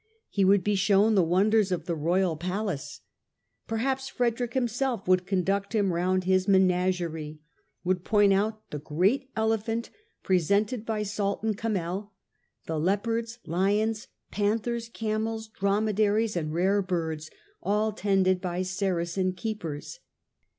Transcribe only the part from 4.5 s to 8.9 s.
himself would conduct him round his menagerie, would point out the